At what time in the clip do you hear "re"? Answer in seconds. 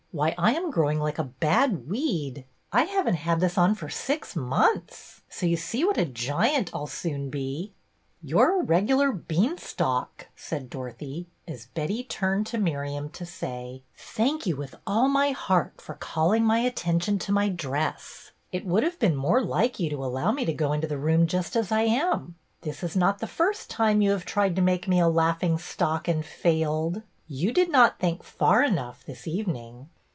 8.39-8.59